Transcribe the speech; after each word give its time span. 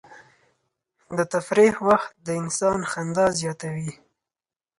د 1.17 1.19
تفریح 1.33 1.75
وخت 1.89 2.11
د 2.25 2.27
انسان 2.41 2.79
خندا 2.91 3.25
زیاتوي. 3.39 3.91